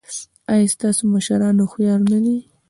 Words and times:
ایا 0.53 0.67
ستاسو 0.75 1.01
مشران 1.13 1.55
هوښیار 1.59 1.99
نه 2.11 2.17
دي؟ 2.23 2.35